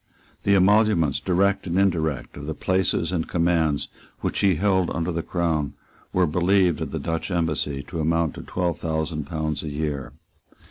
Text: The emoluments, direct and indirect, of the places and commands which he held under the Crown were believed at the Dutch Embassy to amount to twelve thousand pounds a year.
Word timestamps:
The 0.41 0.55
emoluments, 0.55 1.19
direct 1.19 1.67
and 1.67 1.77
indirect, 1.77 2.35
of 2.35 2.47
the 2.47 2.55
places 2.55 3.11
and 3.11 3.27
commands 3.27 3.87
which 4.21 4.39
he 4.39 4.55
held 4.55 4.89
under 4.89 5.11
the 5.11 5.21
Crown 5.21 5.73
were 6.11 6.25
believed 6.25 6.81
at 6.81 6.89
the 6.89 6.97
Dutch 6.97 7.29
Embassy 7.29 7.83
to 7.83 7.99
amount 7.99 8.33
to 8.33 8.41
twelve 8.41 8.79
thousand 8.79 9.25
pounds 9.25 9.61
a 9.61 9.69
year. 9.69 10.13